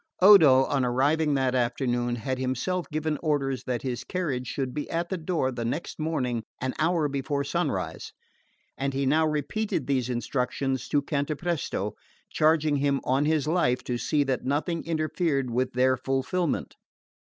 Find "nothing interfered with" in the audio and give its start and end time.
14.43-15.73